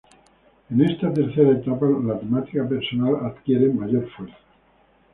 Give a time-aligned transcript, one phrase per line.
[0.71, 4.35] En esta tercera etapa la temática personal adquiere mayor fuerza.